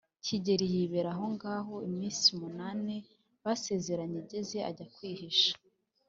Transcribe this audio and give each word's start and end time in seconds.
Gikeli 0.25 0.65
yibera 0.73 1.09
ahongaho, 1.13 1.73
iminsi 1.89 2.27
munani 2.39 2.95
basezeranye 3.43 4.17
igeze, 4.23 4.57
ajya 4.69 4.85
kwihisha 4.93 5.51